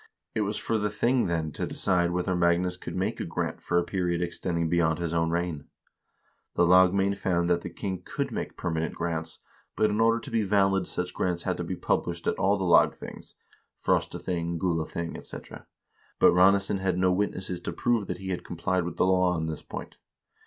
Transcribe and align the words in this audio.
It 0.33 0.41
was 0.41 0.57
for 0.57 0.79
the 0.79 0.89
thing, 0.89 1.27
then, 1.27 1.51
to 1.51 1.67
decide 1.67 2.09
whether 2.09 2.35
Magnus 2.35 2.75
could 2.75 2.95
make 2.95 3.19
a 3.19 3.23
grant 3.23 3.61
for 3.61 3.77
a 3.77 3.83
period 3.83 4.19
extending 4.19 4.67
beyond 4.67 4.97
his 4.97 5.13
own 5.13 5.29
reign. 5.29 5.65
The 6.55 6.65
lagmamd 6.65 7.19
found 7.19 7.47
that 7.51 7.61
the 7.61 7.69
king 7.69 8.01
could 8.03 8.31
make 8.31 8.57
permanent 8.57 8.95
grants, 8.95 9.41
but 9.75 9.91
in 9.91 9.99
order 10.01 10.19
to 10.19 10.31
be 10.31 10.41
valid 10.41 10.87
such 10.87 11.13
grants 11.13 11.43
had 11.43 11.57
to 11.57 11.63
be 11.63 11.75
published 11.75 12.25
at 12.25 12.39
all 12.39 12.57
the 12.57 12.63
lag 12.63 12.95
things 12.95 13.35
(Frostathing, 13.83 14.57
Gulathing, 14.57 15.15
etc.), 15.15 15.67
but 16.17 16.33
Ranesson 16.33 16.79
had 16.79 16.97
no 16.97 17.11
witnesses 17.11 17.61
to 17.61 17.71
prove 17.71 18.07
that 18.07 18.17
he 18.17 18.29
had 18.29 18.43
complied 18.43 18.85
with 18.85 18.97
the 18.97 19.05
law 19.05 19.29
on 19.33 19.45
this 19.45 19.61
point. 19.61 19.97